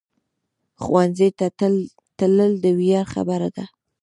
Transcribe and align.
ښوونځی 0.83 1.29
ته 1.39 1.45
تلل 2.19 2.51
د 2.63 2.65
ویاړ 2.79 3.05
خبره 3.13 3.49
ده 3.55 3.65